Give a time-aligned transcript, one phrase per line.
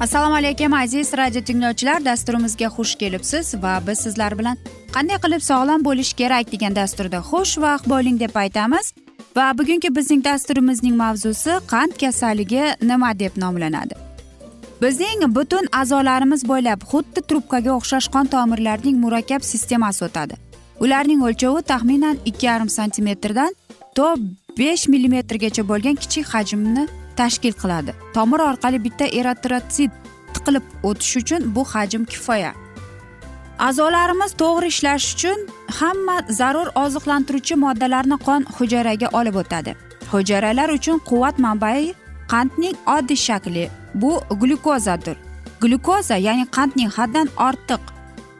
[0.00, 2.04] assalomu alaykum aziz radio tinglovchilar.
[2.04, 4.56] Dasturimizga xush kelibsiz va biz sizlar bilan
[4.94, 8.94] qanday qilib sog'lom bo'lish kerak degan dasturda xushvaqt bo'ling deb aytamiz.
[9.36, 13.94] Va bugungi bizning dasturimizning mavzusi qand kasalligi nima deb nomlanadi?
[14.82, 20.34] Bizning butun a'zolarimiz bo'ylab xuddi trubkaga o'xshash qon tomirlarining murakkab sistemasi o'tadi.
[20.84, 23.52] Ularning o'lchovi taxminan ikki yarim santimetrdan
[23.96, 24.08] to
[24.58, 27.92] besh millimetrgacha bo'lgan kichik hajmni tashkil qiladi.
[28.14, 29.90] Tomir orqali bitta eritrotsit
[30.34, 32.52] tiqilib o'tish uchun bu hajm kifoya.
[33.68, 35.38] A'zolarimiz to'g'ri ishlash uchun
[35.78, 39.74] hamma zarur oziqlantiruvchi moddalarni qon hujayraga olib o'tadi.
[40.12, 41.94] Hujayralar uchun quvvat manbai
[42.32, 45.16] qandning oddiy shakli bu glyukozadir.
[45.62, 47.82] Glyukoza ya'ni qandning haddan ortiq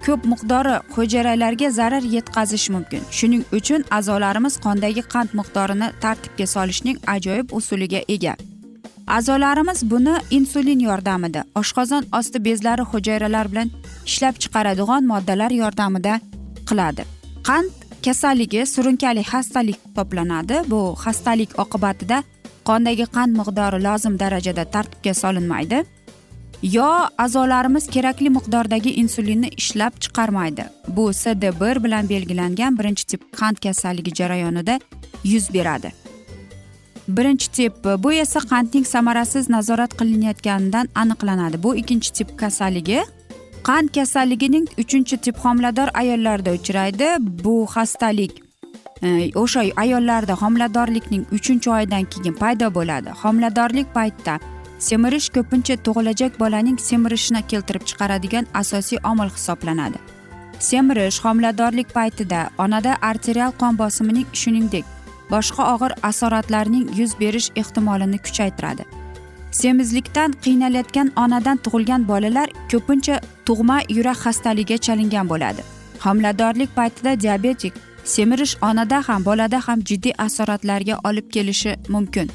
[0.07, 3.03] ko'p miqdori hujayralarga zarar yetkazishi mumkin.
[3.19, 8.35] Shuning uchun a'zolarimiz qondagi qand miqdorini tartibga solishning ajoyib usuliga ega.
[9.17, 13.71] A'zolarimiz buni insulin yordamida oshqozon osti bezlari hujayralar bilan
[14.07, 16.21] ishlab chiqaradigan moddalar yordamida
[16.69, 17.03] qiladi.
[17.49, 17.71] Qand
[18.05, 22.19] kasalligi surunkali xastalik hisoblanadi bu xastalik oqibatida
[22.69, 25.79] qondagi qand miqdori lozim darajada tartibga solinmaydi
[26.63, 30.65] yo a'zolarimiz kerakli miqdordagi insulinni ishlab chiqarmaydi.
[30.89, 34.81] Bu sd bir bilan belgilangan birinchi tip qand kasalligi jarayonida
[35.25, 35.93] yuz beradi.
[37.09, 41.63] Birinchi tip bu esa qandning samarasiz nazorat qilinayotganidan aniqlanadi.
[41.63, 43.01] Bu ikkinchi tip kasalligi.
[43.63, 47.07] Qand kasalligining uchinchi tip homilador ayollarda uchraydi.
[47.45, 48.43] Bu xastalik
[49.03, 53.11] e, o'sha ayollarda homiladorlikning uchinchi oyidan keyin paydo bo'ladi.
[53.23, 54.39] Homiladorlik paytida
[54.79, 59.99] semirish ko'pincha tug'ilajak bolaning semirishini keltirib chiqaradigan asosiy omil hisoblanadi.
[60.59, 64.85] Semirish homiladorlik paytida onada arterial qon bosimining shuningdek
[65.31, 68.85] boshqa og'ir asoratlarning yuz berish ehtimolini kuchaytiradi.
[69.61, 75.63] Semizlikdan qiynalayotgan onadan tug'ilgan bolalar ko'pincha tug'ma yurak xastaligiga chalingan bo'ladi.
[76.05, 77.75] Homiladorlik paytida diabetik
[78.05, 82.31] semirish onada ham bolada ham jiddiy asoratlarga olib kelishi mumkin.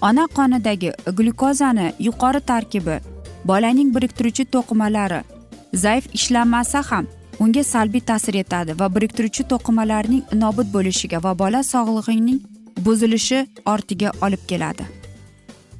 [0.00, 2.96] Ona qonidagi glyukozani yuqori tarkibi
[3.44, 5.20] bolaning biriktiruvchi to'qimalari
[5.74, 7.06] zaif ishlanmasa ham
[7.40, 12.40] unga salbiy ta'sir etadi va biriktiruvchi to'qimalarning nobud bo'lishiga va bola sog'lig'ining
[12.86, 14.86] buzilishi ortiga olib keladi.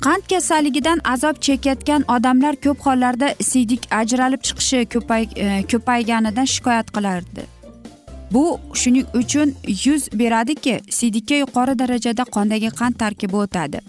[0.05, 7.47] Qand kasalligidan azob chekayotgan odamlar ko'p hollarda siydik ajralib chiqishi ko'pay e, ko'payganidan shikoyat qilardi.
[8.32, 8.44] Bu
[8.75, 9.55] shuning uchun
[9.85, 13.81] yuz beradiki siydikka yuqori darajada qondagi qand tarkibi o'tadi.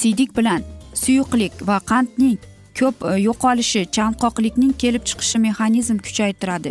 [0.00, 0.62] Siydik bilan
[0.94, 2.38] suyuqlik va qandning
[2.80, 6.70] ko'p e, yo'qolishi chanqoqlikning kelib chiqishi mexanizm kuchaytiradi.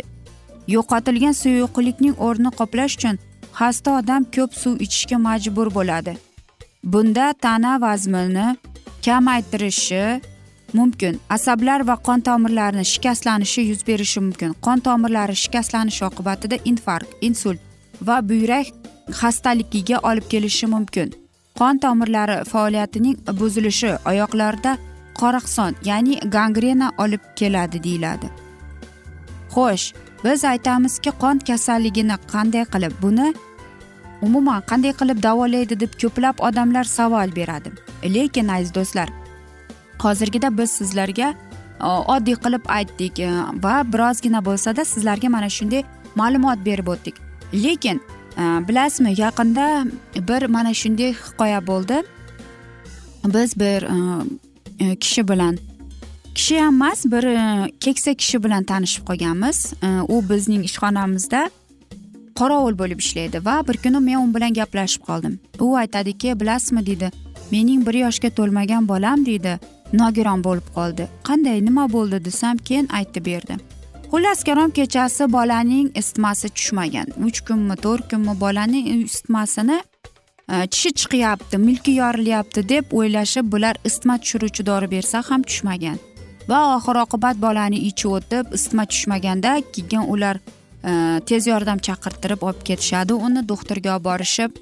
[0.76, 3.16] Yo'qotilgan suyuqlikning o'rnini qoplash uchun
[3.58, 6.12] xasta odam ko'p suv ichishga majbur bo'ladi.
[6.92, 8.46] Bunda tana vazmini
[9.04, 10.04] kamaytirishi
[10.72, 11.20] mumkin.
[11.36, 14.54] Asablar va qon tomirlarini shikastlanishi yuz berishi mumkin.
[14.66, 17.58] Qon tomirlari shikastlanishi oqibatida infarkt insult
[18.08, 18.66] va buyrak
[19.20, 21.08] xastaligiga olib kelishi mumkin.
[21.58, 24.76] Qon tomirlari faoliyatining buzilishi oyoqlarda
[25.22, 28.28] qoraqson ya'ni gangrena olib keladi deyiladi.
[29.54, 29.86] Xo'sh
[30.24, 33.28] biz aytamizki qon kasalligini qanday qilib buni
[34.26, 37.70] umuman qanday qilib davolaydi deb ko'plab odamlar savol beradi.
[38.16, 39.08] Lekin aziz do'stlar
[40.02, 41.34] hozirgida biz sizlarga
[42.14, 43.30] oddiy qilib aytdik e,
[43.64, 45.84] va birozgina bo'lsada sizlarga mana shunday
[46.20, 47.14] ma'lumot berib o'tdik.
[47.54, 48.00] Lekin
[48.40, 49.66] e, bilasizmi yaqinda
[50.28, 52.02] bir mana shunday hikoya bo'ldi.
[53.24, 53.96] Biz bir e,
[54.80, 55.58] E, kishi bilan.
[56.34, 59.72] Kishi ham emas bir e, keksa kishi bilan tanishib qolganmiz.
[59.82, 61.50] E, u bizning ishxonamizda
[62.40, 65.40] qorovul bo'lib ishlaydi va bir kuni men u bilan gaplashib qoldim.
[65.60, 66.86] U aytadiki bilasizmi?
[66.86, 67.10] deydi
[67.52, 69.58] mening bir yoshga to'lmagan bolam deydi
[69.92, 71.08] nogiron bo'lib qoldi.
[71.28, 72.24] Qanday nima bo'ldi?
[72.24, 73.56] desam keyin aytib berdi.
[74.10, 77.06] Xullas kalom kechasi bolaning isitmasi tushmagan.
[77.26, 79.82] Uch kunmi to'rt kunmi bolaning isitmasini
[80.50, 85.98] Э, tishi chiqyapti milki yorilyapti deb o'ylashib bular isitma tushiruvchi dori bersa ham tushmagan.
[86.50, 90.40] Va oxir oqibat bolani ichi o'tib isitma tushmaganda keyin ular
[90.90, 90.92] e,
[91.28, 94.58] tez yordam chaqirtirib olib ketishadi uni doktorga olib borishib.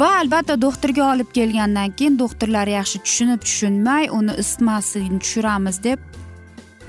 [0.00, 5.98] Va albatta doktorga olib kelgandan keyin doktorlar yaxshi tushunib tushunmay uni isitmasini tushiramiz deb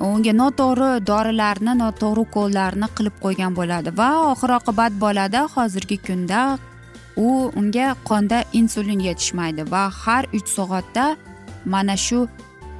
[0.09, 3.97] unga noto'g'ri dorilarni noto'g'ri ukollarni qilib qo'ygan bo'ladi.
[4.01, 6.43] Va oxir oqibat bolada hozirgi kunda
[7.17, 11.15] u unga qonda insulin yetishmaydi va har uch soatda
[11.65, 12.27] mana shu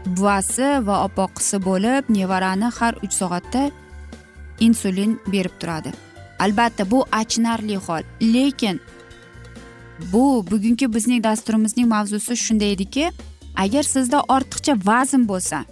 [0.06, 3.72] buvasi va opoqisi bo'lib nevarani har uch soatda
[4.60, 5.92] insulin berib turadi.
[6.40, 8.82] Albatta bu achinarli hol lekin
[10.14, 13.12] bu bugungi bizning dasturimizning mavzusi shunday ediki
[13.56, 15.66] agar sizda ortiqcha vazn bo'lsa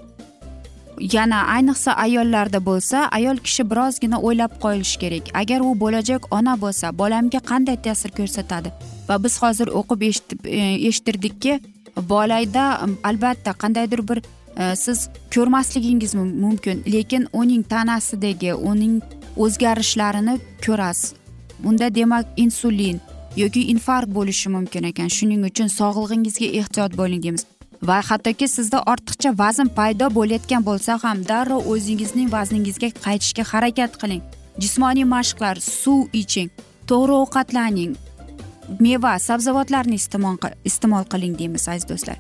[1.02, 5.26] yana ayniqsa ayollarda bo'lsa ayol kishi birozgina o'ylab qo'yishi kerak.
[5.42, 8.70] Agar u bo'lajak ona bo'lsa bolamga qanday ta'sir ko'rsatadi?
[9.10, 10.60] Va biz hozir o'qib eshitib e,
[10.90, 11.60] eshittirdikki
[12.10, 12.66] bolada
[13.04, 14.20] albatta qandaydir bir
[14.58, 16.84] e, siz ko'rmasligingiz mumkin.
[16.94, 19.02] Lekin uning tanasidagi uning
[19.38, 21.14] o'zgarishlarini ko'rasiz.
[21.66, 23.02] Unda demak insulin
[23.36, 25.10] yoki infarkt bo'lishi mumkin ekan.
[25.18, 27.46] Shuning uchun sog'lig'ingizga ehtiyot bo'ling deymiz.
[27.90, 34.22] Va hattoki sizda ortiqcha vazn paydo bo'layotgan bo'lsa ham darrov o'zingizning vazningizga qaytishga harakat qiling.
[34.62, 36.50] Jismoniy mashqlar suv iching
[36.90, 37.96] to'g'ri ovqatlaning
[38.86, 39.98] meva sabzavotlarni
[40.70, 42.18] iste'mol qiling deymiz aziz do'stlar.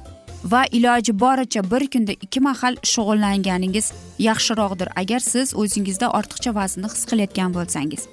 [0.51, 3.91] Va iloji boricha bir kunda ikki mahal shug'ullanganingiz
[4.27, 4.89] yaxshiroqdir.
[5.01, 8.07] Agar siz o'zingizda ortiqcha vaznni his qilayotgan bo'lsangiz.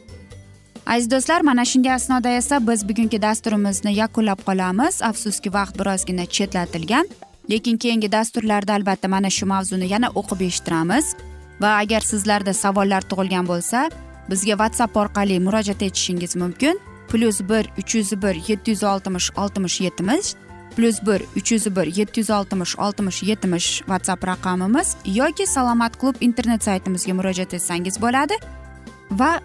[0.87, 5.03] Aziz do'stlar mana shunday asnoda esa biz bugungi dasturimizni yakunlab qolamiz.
[5.11, 7.09] Afsuski vaqt birozgina chetlatilgan.
[7.51, 11.15] Lekin keyingi dasturlarda albatta mana shu mavzuni yana o'qib eshittiramiz.
[11.61, 13.91] Va agar sizlarda savollar tug'ilgan bo'lsa
[14.31, 16.81] bizga whatsapp orqali murojaat etishingiz mumkin.
[17.09, 20.35] Plyus bir uch yuz bir yetti yuz oltmish oltmish yetmish
[20.79, 26.15] plyus bir uch yuz bir yetti yuz oltmish oltmish yetmish whatsapp raqamimiz yoki salomat klub
[26.21, 28.37] internet saytimizga murojaat etsangiz bo'ladi.
[29.11, 29.41] Va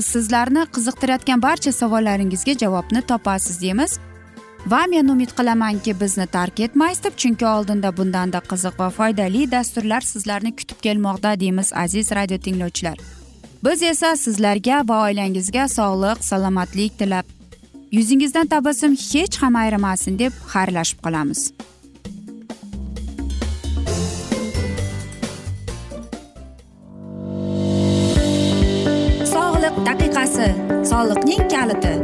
[0.00, 3.98] sizlarni qiziqtirayotgan barcha savollaringizga javobni topasiz deymiz.
[4.66, 10.00] Va men umid qilamanki bizni tark etmaysiz deb chunki oldinda bundanda qiziq va foydali dasturlar
[10.12, 12.98] sizlarni kutib kelmoqda deymiz aziz radio tinglovchilar.
[13.64, 17.26] Biz esa sizlarga va oilangizga sog'lik salomatlik tilab
[17.92, 21.52] yuzingizdan tabassum hech ham ayrimasin deb xayrlashib qolamiz.
[30.84, 32.03] Soliqning kaliti.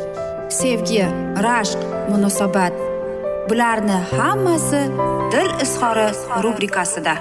[0.51, 1.03] sevgi
[1.45, 1.79] rashq
[2.09, 2.73] munosabat.
[3.49, 4.81] Bularni hammasi
[5.31, 6.07] dil izhori
[6.43, 7.13] rubrikasida.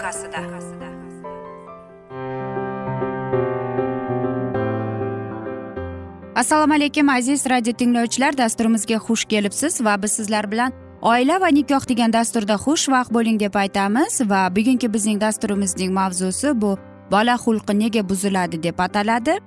[6.34, 8.36] Assalomu alaykum aziz radio tinglovchilar.
[8.38, 10.72] Dasturimizga xush kelibsiz va biz sizlar bilan
[11.02, 14.20] oila va nikoh degan dasturda xushvaqt bo'ling deb aytamiz.
[14.30, 16.78] Va bugungi bizning dasturimizning mavzusi bu
[17.10, 19.38] bola xulqi nega buziladi deb ataladi.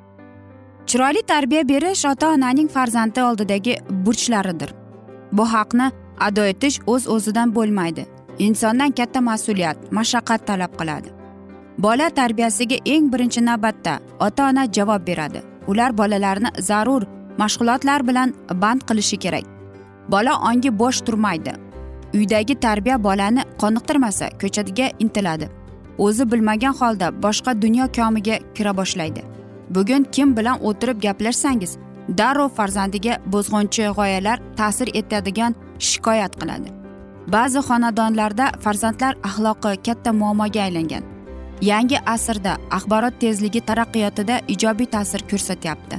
[0.87, 4.73] Chiroyli tarbiya berish ota onaning farzandi oldidagi burchlaridir.
[5.31, 8.05] Bu haqni ado etish o'z o'zidan bo'lmaydi.
[8.39, 11.09] Insondan katta mas'uliyat mashaqqat talab qiladi.
[11.77, 15.41] Bola tarbiyasiga eng birinchi navbatda ota ona javob beradi.
[15.67, 17.03] Ular bolalarni zarur
[17.37, 19.45] mashg'ulotlar bilan band qilishi kerak.
[20.07, 21.53] Bola ongi bo'sh turmaydi.
[22.13, 25.47] Uydagi tarbiya bolani qoniqtirmasa ko'chaga intiladi.
[25.97, 29.23] O'zi bilmagan holda boshqa dunyo komiga kira boshlaydi.
[29.69, 31.77] Bugun kim bilan o'tirib gaplashsangiz
[32.17, 36.69] darrov farzandiga bo'zg'unchi g'oyalar ta'sir etadigan shikoyat qiladi.
[37.27, 41.03] Ba'zi xonadonlarda farzandlar axloqi katta muammoga aylangan.
[41.61, 45.97] Yangi asrda axborot tezligi taraqqiyotida ijobiy ta'sir ko'rsatyapti.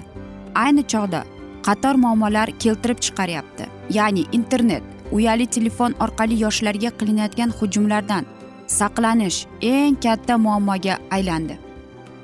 [0.54, 1.25] Ayni chog'da
[1.66, 3.64] qator muammolar keltirib chiqaryapti.
[3.90, 8.25] Ya'ni internet uyali telefon orqali yoshlarga qilinayotgan hujumlardan
[8.66, 11.63] saqlanish eng katta muammoga aylandi.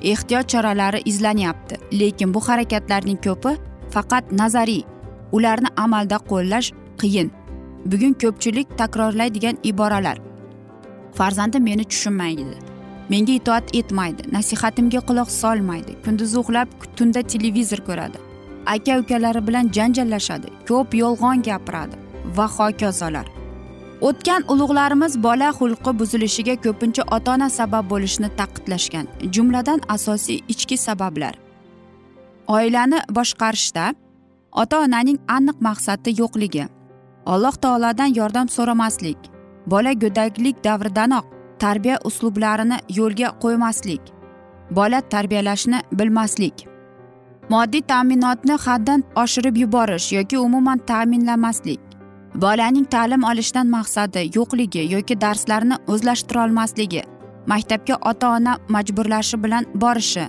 [0.01, 1.75] Ehtiyot choralari izlanyapti.
[1.99, 3.57] Lekin bu harakatlarning ko'pi
[3.91, 4.83] faqat nazariy.
[5.31, 7.31] Ularni amalda qo'llash qiyin.
[7.85, 10.17] Bugun ko'pchilik takrorlaydigan iboralar.
[11.13, 12.45] Farzandim meni tushunmaydi.
[13.09, 14.23] Menga itoat etmaydi.
[14.31, 15.95] Nasihatimga quloq solmaydi.
[16.05, 18.17] Kunduzi uxlab tunda televizor ko'radi.
[18.65, 20.47] Aka ukalari bilan janjallashadi.
[20.67, 21.95] Ko'p yolg'on gapiradi
[22.37, 23.40] va hokazolar.
[24.07, 29.05] O'tgan ulug'larimiz bola xulqi buzilishiga ko'pincha ota ona sabab bo'lishini ta'kidlashgan.
[29.33, 31.35] Jumladan asosiy ichki sabablar.
[32.47, 33.85] Oilani boshqarishda
[34.51, 36.65] ota onaning aniq maqsadi yo'qligi
[37.25, 39.17] alloh taolodan yordam so'ramaslik
[39.73, 41.25] bola go'daklik davridanoq
[41.59, 44.01] tarbiya uslublarini yo'lga qo'ymaslik
[44.71, 46.65] bola tarbiyalashni bilmaslik
[47.53, 51.79] moddiy ta'minotni haddan oshirib yuborish yoki umuman ta'minlamaslik
[52.35, 57.03] bolaning ta'lim olishdan maqsadi yo'qligi yoki darslarni o'zlashtirolmasligi
[57.47, 60.25] maktabga ota ona majburlashi bilan borishi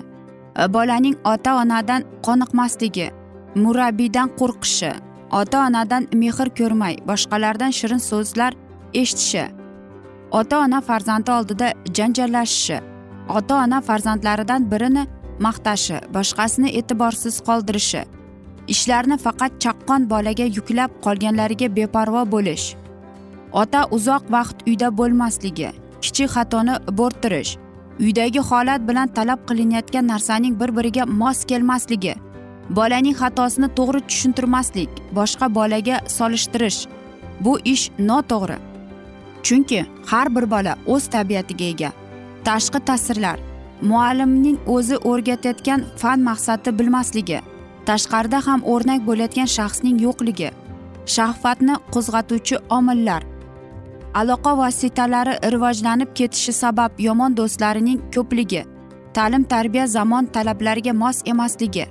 [0.58, 3.10] e, bolaning ota onadan qoniqmasligi
[3.54, 4.92] murabbiydan qo'rqishi
[5.40, 8.52] ota onadan mehr ko'rmay boshqalardan shirin so'zlar
[8.94, 9.44] eshitishi
[10.40, 12.78] ota ona farzandi oldida janjallashishi
[13.28, 15.04] ota ona farzandlaridan birini
[15.46, 18.02] maqtashi boshqasini e'tiborsiz qoldirishi
[18.74, 22.66] ishlarni faqat chaqqon bolaga yuklab qolganlariga beparvo bo'lish
[23.62, 25.70] ota uzoq vaqt uyda bo'lmasligi
[26.02, 27.52] kichik xatoni bo'rttirish
[28.04, 32.14] uydagi holat bilan talab qilinayotgan narsaning bir biriga mos kelmasligi
[32.78, 36.80] bolaning xatosini to'g'ri tushuntirmaslik boshqa bolaga solishtirish
[37.44, 38.58] bu ish noto'g'ri.
[39.42, 41.90] Chunki har bir bola o'z tabiatiga ega
[42.46, 43.38] tashqi ta'sirlar
[43.90, 47.40] muallimning o'zi o'rgatayotgan fan maqsadi bilmasligi
[47.88, 50.50] tashqarida ham o'rnak bo'layotgan shaxsning yo'qligi
[51.14, 53.22] shahvatni qo'zg'atuvchi omillar
[54.20, 58.62] aloqa vositalari rivojlanib ketishi sabab yomon do'stlarining ko'pligi
[59.16, 61.86] ta'lim tarbiya zamon talablariga mos emasligi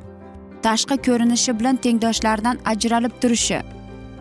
[0.66, 3.60] tashqi ko'rinishi bilan tengdoshlaridan ajralib turishi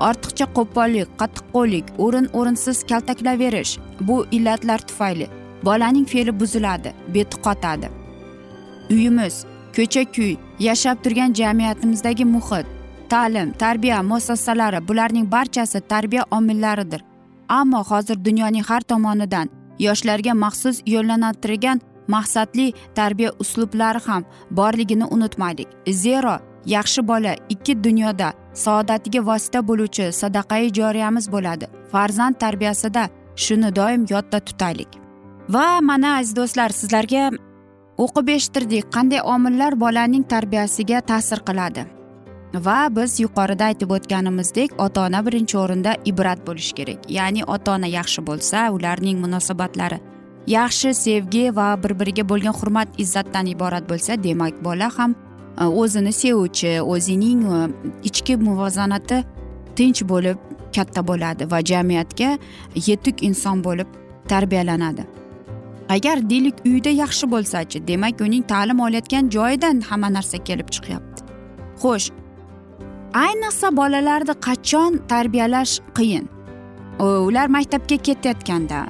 [0.09, 3.73] ortiqcha qo'pollik qattiqqo'llik o'rin o'rinsiz kaltaklaverish
[4.09, 5.27] bu illatlar tufayli
[5.69, 7.89] bolaning fe'li buziladi beti qotadi.
[8.91, 9.35] Uyimiz
[9.77, 12.67] ko'cha kuy yashab turgan jamiyatimizdagi muhit
[13.09, 17.03] ta'lim tarbiya muassasalari bularning barchasi tarbiya omillaridir.
[17.49, 19.49] Ammo hozir dunyoning har tomonidan
[19.79, 25.69] yoshlarga maxsus yo'llantirgan maqsadli tarbiya uslublari ham borligini unutmaylik.
[25.89, 26.37] Zero
[26.67, 31.67] yaxshi bola ikki dunyoda saodatiga vosita bo'luvchi sadaqai joriyamiz bo'ladi.
[31.93, 34.89] Farzand tarbiyasida shuni doim yodda tutaylik.
[35.49, 37.31] Va mana aziz do'stlar sizlarga
[38.05, 41.83] o'qib eshittirdik qanday omillar bolaning tarbiyasiga ta'sir qiladi.
[42.67, 47.11] Va biz yuqorida aytib o'tganimizdek ota ona birinchi o'rinda ibrat bo'lishi kerak.
[47.17, 49.99] Ya'ni ota ona yaxshi bo'lsa ularning munosabatlari
[50.47, 55.15] yaxshi sevgi va bir biriga bo'lgan hurmat izzatdan iborat bo'lsa demak bola ham
[55.61, 57.61] e, o'zini sevuvchi o'zining e,
[58.09, 59.23] ichki muvozanati
[59.77, 60.37] tinch bo'lib
[60.77, 62.31] katta bo'ladi va jamiyatga
[62.89, 63.89] yetuk inson bo'lib
[64.29, 65.20] tarbiyalanadi.
[65.95, 71.21] Agar deylik uyda yaxshi bo'lsachi demak uning ta'lim olayotgan joyidan hamma narsa kelib chiqyapti.
[71.83, 72.09] Xo'sh
[73.25, 76.25] ayniqsa bolalarni qachon tarbiyalash qiyin?
[77.27, 78.81] Ular maktabga ketayotganda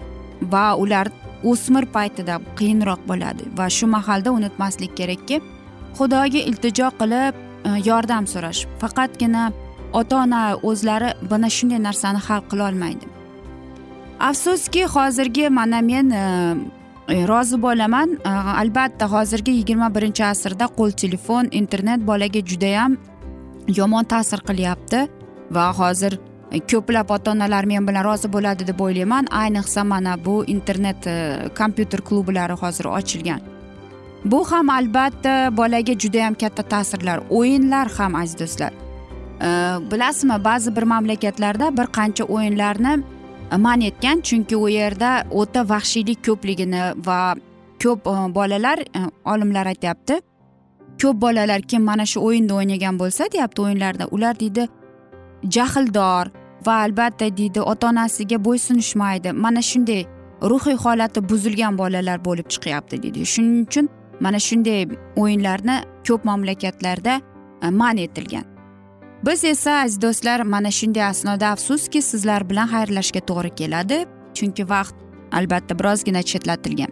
[0.52, 1.06] va ular
[1.50, 5.36] o'smir paytida qiyinroq bo'ladi va shu mahalda unutmaslik kerakki
[5.98, 7.34] xudoga iltijo qilib
[7.68, 8.60] e, yordam so'rash.
[8.82, 9.44] Faqatgina
[10.00, 13.06] ota ona o'zlari mana shunday narsani hal qilolmaydi.
[14.28, 16.24] Afsuski hozirgi mana men e,
[17.08, 18.18] E, rozi bo'laman.
[18.24, 18.28] E,
[18.62, 22.96] albatta hozirgi yigirma birinchi asrda qo'l telefon internet bolaga judayam
[23.78, 25.06] yomon ta'sir qilyapti
[25.50, 26.18] va hozir
[26.70, 29.30] ko'plab ota onalar men bilan rozi bo'ladi deb o'ylayman.
[29.42, 31.16] Ayniqsa mana bu internet e,
[31.58, 33.40] kompyuter klublari hozir ochilgan.
[34.24, 38.72] Bu ham albatta bolaga judayam katta ta'sirlar o'yinlar ham aziz do'stlar.
[39.92, 42.92] Bilasizmi ba'zi bir mamlakatlarda bir qancha o'yinlarni
[43.58, 47.34] man etgan chunki u yerda o'ta vahshiylik ko'pligini va
[47.82, 50.20] ko'p e, bolalar e, olimlar aytyapti.
[51.02, 54.68] Ko'p bolalar kim mana shu o'yinda o'ynagan bo'lsa deyapti o'yinlarda ular deydi
[55.56, 56.30] jahldor
[56.66, 59.32] va albatta deydi ota onasiga bo'ysunishmaydi.
[59.32, 60.04] Mana shunday
[60.42, 63.26] ruhiy holati buzilgan bolalar bo'lib chiqyapti deydi.
[63.26, 63.88] Shuning uchun
[64.20, 65.76] mana shunday o'yinlarni
[66.08, 67.20] ko'p mamlakatlarda
[67.62, 68.49] e, man etilgan.
[69.26, 73.98] Biz esa aziz do'stlar mana shunday asnoda afsuski sizlar bilan xayrlashishga to'g'ri keladi
[74.34, 74.94] chunki vaqt
[75.32, 76.90] albatta birozgina chetlatilgan.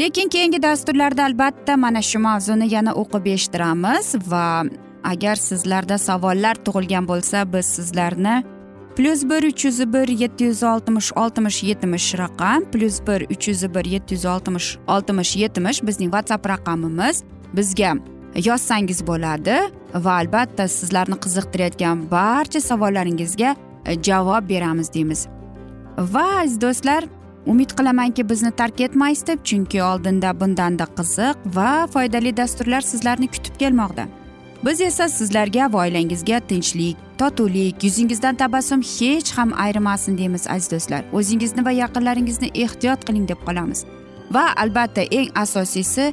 [0.00, 4.64] Lekin keyingi dasturlarda albatta mana shu mavzuni yana o'qib eshittiramiz va
[5.04, 8.36] agar sizlarda savollar tug'ilgan bo'lsa biz sizlarni
[8.96, 13.62] plyus bir uch yuz bir yetti yuz oltmish oltmish yetmish raqam plyus bir uch yuz
[13.74, 17.22] bir yetti yuz oltmish oltmish yetmish bizning whatsapp raqamimiz
[17.56, 17.94] bizga
[18.36, 19.56] yozsangiz bo'ladi
[19.94, 25.26] va albatta sizlarni qiziqtirayotgan barcha savollaringizga e, javob beramiz deymiz.
[25.98, 27.04] Va aziz do'stlar
[27.46, 33.58] umid qilamanki bizni tark etmaysiz deb chunki oldinda bundanda qiziq va foydali dasturlar sizlarni kutib
[33.58, 34.06] kelmoqda.
[34.64, 41.02] Biz esa sizlarga va oilangizga tinchlik totuvlik yuzingizdan tabassum hech ham ayrimasin deymiz aziz do'stlar.
[41.12, 43.84] O'zingizni va yaqinlaringizni ehtiyot qiling deb qolamiz.
[44.30, 46.12] Va albatta eng asosiysi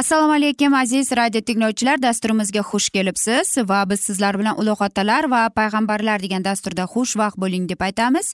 [0.00, 2.02] Assalomu alaykum aziz radio tinglovchilar.
[2.02, 7.68] Dasturimizga xush kelibsiz va biz sizlar bilan ulug' otalar va payg'ambarlar degan dasturda xushvaqt bo'ling
[7.72, 8.32] deb aytamiz.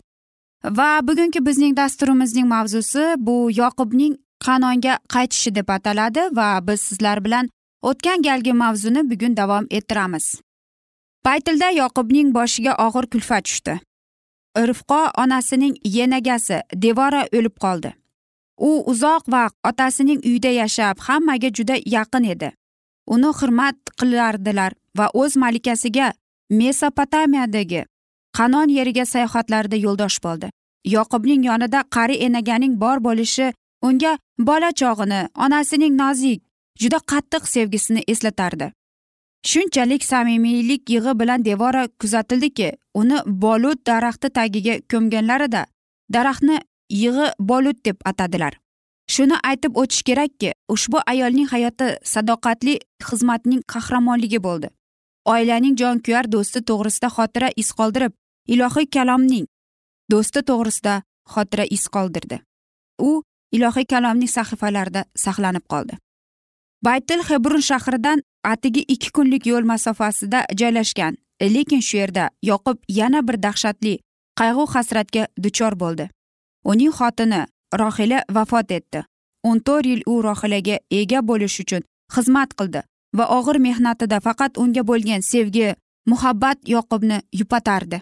[0.79, 4.15] Va bugungi bizning dasturimizning mavzusi bu yoqubning
[4.47, 7.51] qanonga qaytishi deb ataladi va biz sizlar bilan
[7.83, 10.27] o'tgan galgi mavzuni bugun davom ettiramiz.
[11.25, 13.79] Paytilda yoqubning boshiga og'ir kulfat tushdi.
[14.71, 17.91] Rifqo onasining yenagasi devora o'lib qoldi.
[18.59, 22.53] U uzoq vaqt otasining uyida yashab hammaga juda yaqin edi.
[23.07, 26.13] Uni hurmat qilardilar va o'z malikasiga
[26.51, 27.85] mesopotamiyadagi
[28.37, 30.51] qanon yeriga sayohatlarida yo'ldosh bo'ldi.
[30.85, 36.43] Yoqubning yonida qari enaganing bor bo'lishi unga bola chog'ini onasining nozik
[36.81, 38.73] juda qattiq sevgisini eslatardi.
[39.51, 45.63] Shunchalik samimiylik yig'i bilan devora kuzatildiki uni bolut daraxti tagiga ko'mganlarida
[46.15, 46.59] daraxtni
[46.91, 48.59] yig'i bolut deb atadilar.
[49.11, 54.69] Shuni aytib o'tish kerakki ushbu ayolning hayoti sadoqatli xizmatning qahramonligi bo'ldi.
[55.27, 58.13] Oilaning jonkuyar do'sti to'g'risida xotira iz qoldirib
[58.55, 59.47] ilohiy kalomning
[60.11, 61.03] do'sti to'g'risida
[61.35, 62.41] xotira iz qoldirdi.
[62.99, 63.23] U
[63.53, 65.99] ilohiy kalomning sahifalarida saqlanib qoldi.
[66.85, 71.17] Baytil hebrun shahridan atigi ikki kunlik yo'l masofasida joylashgan
[71.55, 73.99] lekin shu yerda yoqub yana bir dahshatli
[74.41, 76.11] qayg'u hasratga duchor bo'ldi.
[76.71, 77.41] Uning xotini
[77.81, 79.01] rohila vafot etdi.
[79.49, 81.83] O'n to'rt yil u rohilaga ega bo'lish uchun
[82.15, 82.81] xizmat qildi
[83.17, 85.69] va og'ir mehnatida faqat unga bo'lgan sevgi
[86.11, 87.99] muhabbat yoqubni yupatardi.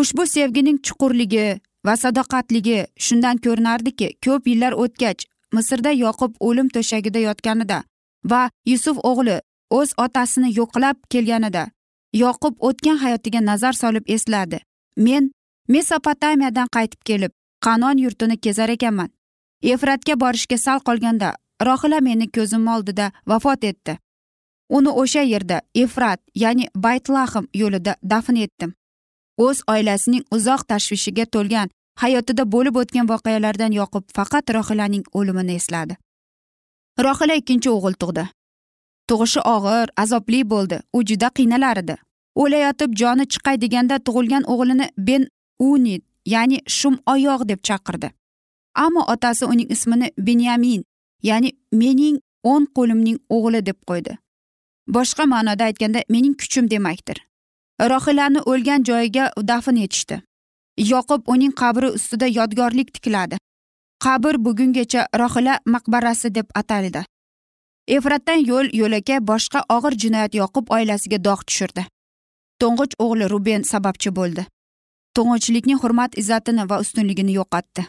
[0.00, 1.46] Ushbu sevgining chuqurligi
[1.86, 7.78] va sadoqatligi shundan ko'rinardiki ko'p yillar o'tgach misrda yoqub o'lim to'shagida yotganida
[8.30, 9.36] va yusuf o'g'li
[9.78, 11.64] o'z otasini yo'qlab kelganida
[12.22, 14.58] yoqub o'tgan hayotiga nazar solib esladi.
[14.96, 15.30] Men
[15.68, 17.32] mesopotamiyadan qaytib kelib
[17.64, 19.10] qanon yurtini kezar ekanman.
[19.62, 21.34] Efratga borishga sal qolganda
[21.68, 23.98] rohila meni ko'zim oldida vafot etdi.
[24.76, 28.74] Uni o'sha yerda efrat ya'ni baytlahm yo'lida dafn etdim.
[29.38, 31.68] O'z oilasining uzoq tashvishiga to'lgan
[32.02, 35.96] hayotida bo'lib o'tgan voqealardan yoqib faqat rohilaning o'limini esladi.
[37.06, 38.24] Rohila ikkinchi o'g'il tug'di.
[39.08, 41.96] Tug'ishi og'ir azobli bo'ldi u juda qiynalar edi
[42.34, 45.26] o'layotib joni chiqay deganda tug'ilgan o'g'lini ben
[45.70, 48.10] unid ya'ni shum oyoq deb chaqirdi.
[48.74, 50.84] Ammo otasi uning ismini benyamin
[51.22, 54.18] ya'ni mening o'ng qo'limning o'g'li deb qo'ydi.
[54.88, 57.18] Boshqa ma'noda aytganda mening kuchim demakdir.
[57.80, 60.22] Rohilani o'lgan joyiga dafn etishdi.
[60.78, 63.36] Yoqub uning qabri ustida yodgorlik tikladi.
[64.04, 67.04] Qabr bugungacha rohila maqbarasi deb ataldi.
[67.88, 71.82] Efratdan yo'l yo'lakay boshqa og'ir jinoyat yoqub oilasiga dog' tushirdi.
[72.60, 74.46] To'ng'ich o'g'li ruben sababchi bo'ldi.
[75.16, 77.82] To'ng'ichlikning hurmat izzatini va ustunligini yo'qotdi.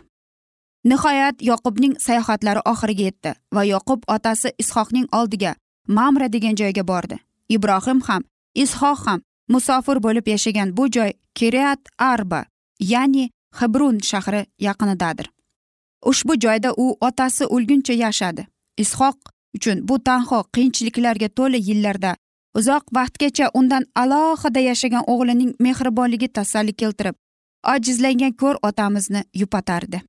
[0.89, 5.55] Nihoyat yoqubning sayohatlari oxiriga yetdi va yoqub otasi ishoqning oldiga
[5.88, 7.17] mamra degan joyga bordi.
[7.49, 8.23] Ibrohim ham
[8.63, 12.45] ishoq ham musofir bo'lib yashagan bu joy kiriat arba
[12.79, 15.27] ya'ni hibrun shahri yaqinidadir.
[16.05, 18.47] Ushbu joyda u otasi o'lguncha yashadi.
[18.77, 19.17] Ishoq
[19.55, 22.15] uchun bu tanho qiyinchiliklarga to'la yillarda
[22.59, 27.15] uzoq vaqtgacha undan alohida yashagan o'g'lining mehribonligi tasalli keltirib
[27.73, 30.01] ojizlangan ko'r otamizni yupatardi.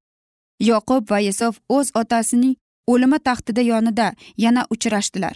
[0.60, 2.54] Yoqub va isof o'z otasining
[2.92, 4.12] o'limi taxtida yonida
[4.44, 5.34] yana uchrashdilar.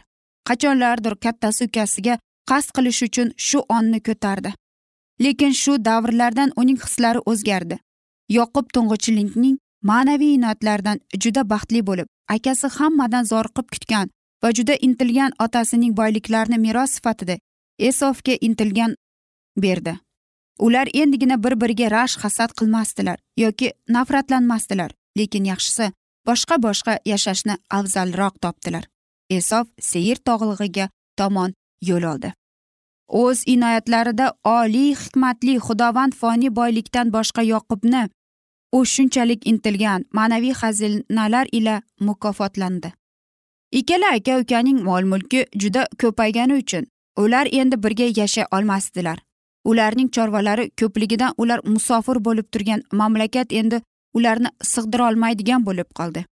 [0.49, 2.19] Qachonlardir kattasi ukasiga
[2.51, 4.53] qasd qilish uchun shu onni ko'tardi.
[5.25, 7.79] Lekin shu davrlardan uning hislari o'zgardi.
[8.37, 9.57] Yoqub to'ng'ichilikning
[9.91, 14.11] ma'naviy inoyatlaridan juda baxtli bo'lib akasi hammadan zoriqib kutgan
[14.43, 17.39] va juda intilgan otasining boyliklarini meros sifatida
[17.79, 18.97] esofga intilgan
[19.57, 19.99] berdi.
[20.59, 25.93] Ular endigina bir biriga rashk hasad qilmasdilar yoki nafratlanmasdilar lekin yaxshisi
[26.27, 28.85] boshqa boshqa yashashni afzalroq topdilar.
[29.31, 31.55] Esof seyr tog'lig'iga tomon
[31.89, 32.33] yo'l oldi.
[33.09, 38.09] O'z inoyatlarida oliy hikmatli xudovand foniy boylikdan boshqa yoqubni
[38.73, 42.93] u shunchalik intilgan ma'naviy xazinalar ila mukofotlandi.
[43.73, 49.19] Ikkala aka ukaning mol mulki juda ko'paygani uchun ular endi birga yashay olmasdilar.
[49.65, 53.83] Ularning chorvalari ko'pligidan ular musofir bo'lib turgan mamlakat endi
[54.15, 56.25] ularni sig'dirolmaydigan bo'lib qoldi.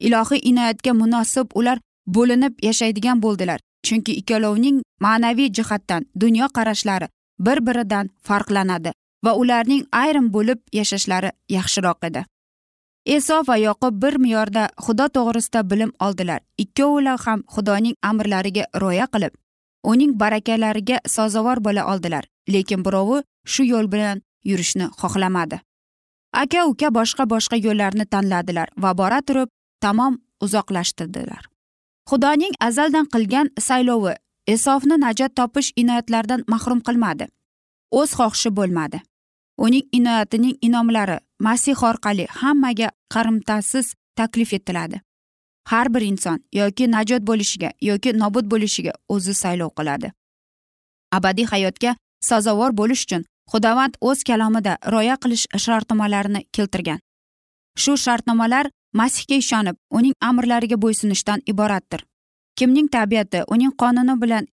[0.00, 8.10] Ilohiy inoyatga munosib ular bo'linib yashaydigan bo'ldilar chunki ikkalovning ma'naviy jihatdan dunyo qarashlari bir biridan
[8.28, 8.92] farqlanadi
[9.24, 12.24] va ularning ayrim bo'lib yashashlari yaxshiroq edi.
[13.06, 16.40] Eso va yoqub bir me'yorda xudo to'g'risida bilim oldilar.
[16.58, 19.34] Ikkovilar ham xudoning amrlariga rioya qilib
[19.86, 22.24] uning barakalariga sazovor bo'la oldilar.
[22.48, 25.60] Lekin birovi shu yo'l bilan yurishni xohlamadi.
[26.42, 29.48] Aka uka boshqa boshqa yo'llarni tanladilar va bora turib
[29.80, 31.42] tamom uzoqlashtirdilar.
[32.10, 34.14] Xudoning azaldan qilgan saylovi
[34.54, 37.26] esofni najot topish inoyatlaridan mahrum qilmadi.
[37.98, 38.98] O'z xohishi bo'lmadi.
[39.64, 45.00] Uning inoyatining inomlari masih orqali hammaga qarimtasiz taklif etiladi.
[45.66, 50.12] Har bir inson yoki najot bo'lishiga yoki nobud bo'lishiga o'zi saylov qiladi.
[51.12, 57.00] Abadiy hayotga sazovor bo'lish uchun xudovand o'z kalomida rioya qilish shartnomalarini keltirgan.
[57.82, 58.66] Shu shartnomalar
[59.00, 62.00] masihga ishonib uning amrlariga bo'ysunishdan iboratdir.
[62.58, 64.46] Kimning tabiati uning qonuni bilan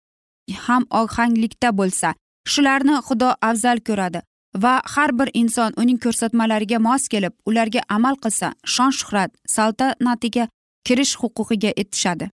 [0.66, 2.14] ham ohanglikda bo'lsa
[2.52, 4.22] shularni xudo afzal ko'radi.
[4.64, 10.48] Va har bir inson uning ko'rsatmalariga mos kelib ularga amal qilsa shon shuhrat saltanatiga
[10.86, 12.30] kirish huquqiga etishadi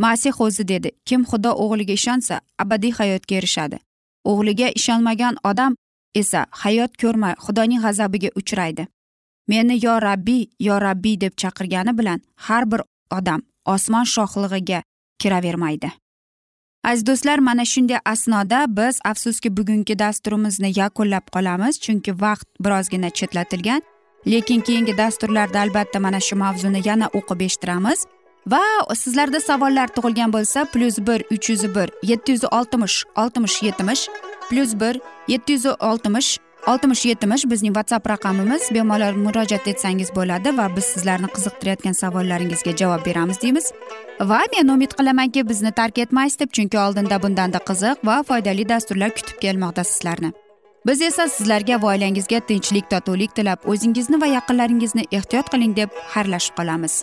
[0.00, 3.78] masih o'zi dedi kim xudo o'g'liga ishonsa abadiy hayotga erishadi.
[4.30, 5.76] O'g'liga ishonmagan odam
[6.20, 8.86] esa hayot ko'rmay xudoning g'azabiga uchraydi.
[9.48, 12.80] Meni yo rabbiy yo rabbiy deb chaqirgani bilan har bir
[13.18, 13.40] odam
[13.74, 14.82] osmon shohlig'iga
[15.20, 15.90] kiravermaydi.
[16.84, 23.82] Aziz do'stlar mana shunday asnoda biz afsuski bugungi dasturimizni yakunlab qolamiz chunki vaqt birozgina chetlatilgan.
[24.26, 28.06] Lekin keyingi dasturlarda albatta mana shu mavzuni yana o'qib eshittiramiz.
[28.46, 28.62] Va
[28.94, 34.08] sizlarda savollar tug'ilgan bo'lsa plyus bir uch yuz bir yetti yuz oltmish oltmish yetmish
[34.50, 40.66] plyus bir yetti yuz oltmish oltmish yetmish bizning whatsapp raqamimiz bemalol murojaat etsangiz bo'ladi va
[40.76, 43.72] biz sizlarni qiziqtirayotgan savollaringizga javob beramiz deymiz.
[44.20, 49.10] Va men umid qilamanki bizni tark etmaysiz deb chunki oldinda bundanda qiziq va foydali dasturlar
[49.10, 50.32] kutib kelmoqda sizlarni.
[50.86, 56.56] Biz esa sizlarga va oilangizga tinchlik totuvlik tilab o'zingizni va yaqinlaringizni ehtiyot qiling deb xayrlashib
[56.60, 57.02] qolamiz.